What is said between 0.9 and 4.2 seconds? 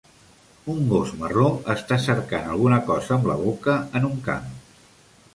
gos marró està cercant alguna cosa amb la boca en un